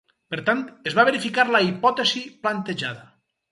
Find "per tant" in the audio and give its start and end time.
0.35-0.63